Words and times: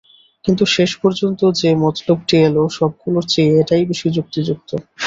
কিন্তু 0.45 0.63
শেষপর্যন্ত 0.75 1.41
যে 1.59 1.69
মতলবটি 1.83 2.35
এল 2.41 2.57
সবগুলোর 2.77 3.25
চেয়ে 3.29 3.53
এটিই 3.61 3.89
বেশি 3.91 4.07
যুক্তিযুক্ত। 4.15 4.69